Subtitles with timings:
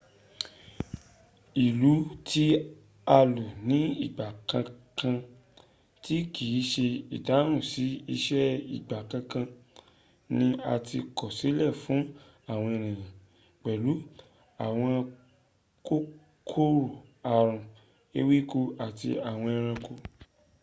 [1.65, 1.91] ìlù
[2.27, 2.45] tí
[3.15, 5.15] a lù ní ìgbà kànkan
[6.03, 8.41] tí kìń ṣe ìdáhùn sí ìṣe
[8.77, 9.45] ìgbà kànkan
[10.37, 12.01] ní a ti kọsílẹ̀ fún
[12.51, 13.11] àwọn ènìyàn
[13.63, 13.91] pẹ̀lú
[14.65, 14.93] àwọn
[15.87, 16.79] kòkòrò
[17.35, 17.61] àrùn
[18.19, 19.93] ewéko àti àwọn ẹranko